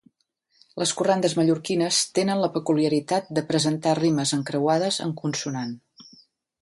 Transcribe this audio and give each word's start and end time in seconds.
Les 0.83 0.93
corrandes 1.01 1.35
mallorquines 1.39 1.99
tenen 2.19 2.41
la 2.45 2.49
peculiaritat 2.57 3.29
de 3.39 3.45
presentar 3.53 3.95
rimes 4.01 4.33
encreuades 4.39 4.99
en 5.09 5.15
consonant. 5.21 5.81